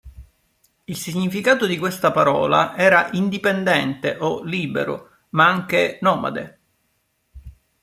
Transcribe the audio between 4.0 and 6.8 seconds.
o "libero", ma anche "nomade".